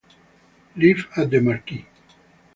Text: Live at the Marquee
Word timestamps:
Live 0.75 1.07
at 1.15 1.29
the 1.29 1.39
Marquee 1.41 1.85